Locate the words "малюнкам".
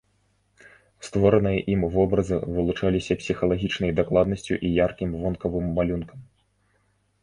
5.81-6.19